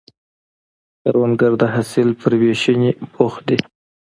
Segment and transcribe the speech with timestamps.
[1.01, 3.57] کروندګر د حاصل پر ویشنې بوخت دی